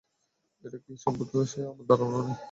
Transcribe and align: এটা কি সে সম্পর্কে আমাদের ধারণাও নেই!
এটা 0.63 0.77
কি 0.77 0.91
সে 0.93 1.01
সম্পর্কে 1.03 1.35
আমাদের 1.65 1.85
ধারণাও 1.91 2.21
নেই! 2.27 2.37